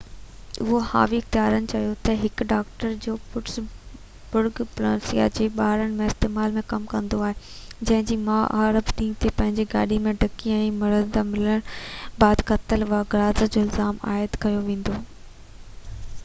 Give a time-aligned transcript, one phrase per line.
[0.65, 3.59] اوهاوي اختيارين چيو ته هڪ ڊاڪٽر جيڪو پٽس
[4.31, 9.21] برگ پنسلوانيا جي ٻارن جي اسپتال ۾ ڪم ڪندو هو جنهن جي ماءُ اربع ڏينهن
[9.27, 11.65] تي پنهنجي گاڏي جي ڊڪي ۾ مرده ملڻ
[12.27, 15.01] بعد قتل و غارت جو الزام عائد ڪيو ويندوئ